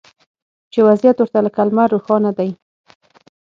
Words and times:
چې 0.71 0.79
وضعیت 0.87 1.17
ورته 1.19 1.39
لکه 1.45 1.61
لمر 1.67 1.87
روښانه 1.93 2.31
دی 2.37 2.49